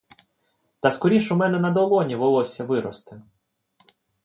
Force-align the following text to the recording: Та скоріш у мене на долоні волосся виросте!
Та 0.79 0.91
скоріш 0.91 1.31
у 1.31 1.35
мене 1.35 1.59
на 1.59 1.71
долоні 1.71 2.15
волосся 2.15 2.63
виросте! 2.65 3.21